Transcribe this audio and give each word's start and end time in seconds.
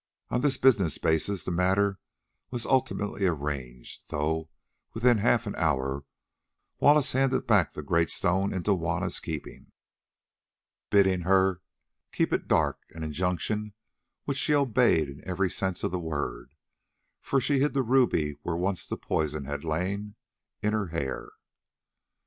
On 0.29 0.41
this 0.41 0.57
business 0.57 0.97
basis 0.97 1.43
the 1.43 1.51
matter 1.51 1.99
was 2.49 2.65
ultimately 2.65 3.27
arranged, 3.27 4.05
though 4.09 4.49
within 4.95 5.19
half 5.19 5.45
an 5.45 5.53
hour 5.57 6.05
Wallace 6.79 7.11
handed 7.11 7.45
back 7.45 7.73
the 7.75 7.83
great 7.83 8.09
stone 8.09 8.51
into 8.51 8.75
Juanna's 8.75 9.19
keeping, 9.19 9.71
bidding 10.89 11.21
her 11.21 11.61
"keep 12.11 12.33
it 12.33 12.47
dark"; 12.47 12.79
an 12.89 13.03
injunction 13.03 13.75
which 14.25 14.39
she 14.39 14.55
obeyed 14.55 15.07
in 15.07 15.21
every 15.23 15.51
sense 15.51 15.83
of 15.83 15.91
the 15.91 15.99
word, 15.99 16.55
for 17.21 17.39
she 17.39 17.59
hid 17.59 17.75
the 17.75 17.83
ruby 17.83 18.33
where 18.41 18.55
once 18.57 18.87
the 18.87 18.97
poison 18.97 19.45
had 19.45 19.63
lain—in 19.63 20.73
her 20.73 20.87
hair. 20.87 21.29